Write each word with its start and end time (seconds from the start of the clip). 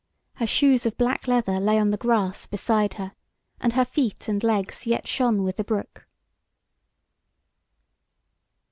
Her 0.37 0.47
shoes 0.47 0.87
of 0.87 0.97
black 0.97 1.27
leather 1.27 1.59
lay 1.59 1.77
on 1.77 1.91
the 1.91 1.95
grass 1.97 2.47
beside 2.47 2.95
her, 2.95 3.11
and 3.59 3.73
her 3.73 3.85
feet 3.85 4.27
and 4.27 4.43
legs 4.43 4.87
yet 4.87 5.07
shone 5.07 5.43
with 5.43 5.57
the 5.57 5.63
brook. 5.63 6.07